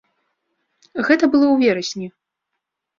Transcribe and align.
Гэта 1.07 1.23
было 1.35 1.45
ў 1.51 1.55
верасні. 1.69 2.07